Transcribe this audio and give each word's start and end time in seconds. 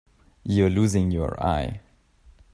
You're 0.43 0.71
losing 0.71 1.11
your 1.11 1.39
eye. 1.45 1.81